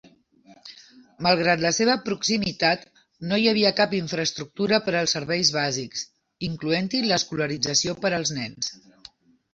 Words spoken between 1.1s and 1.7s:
Malgrat